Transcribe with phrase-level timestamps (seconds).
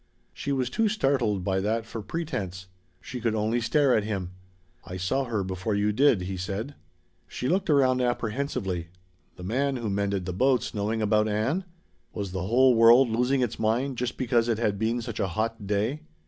[0.33, 2.65] She was too startled by that for pretense.
[3.01, 4.31] She could only stare at him.
[4.83, 6.73] "I saw her before you did," he said.
[7.27, 8.87] She looked around apprehensively.
[9.35, 11.65] The man who mended the boats knowing about Ann?
[12.13, 15.67] Was the whole world losing its mind just because it had been such a hot
[15.67, 16.01] day?